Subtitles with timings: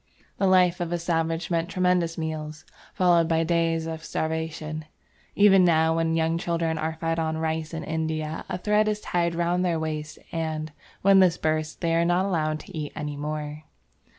[0.39, 4.85] The life of a savage meant tremendous meals, followed by days of starvation;
[5.35, 9.35] even now, when young children are fed on rice in India, a thread is tied
[9.35, 10.71] round their waist, and,
[11.03, 13.65] when this bursts, they are not allowed to eat any more.